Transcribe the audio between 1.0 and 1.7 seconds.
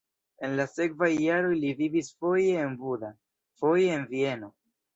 jaroj